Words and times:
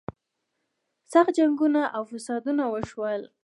سخت 1.11 1.31
جنګونه 1.37 1.81
او 1.95 2.03
فسادونه 2.11 2.63
وشول. 2.73 3.21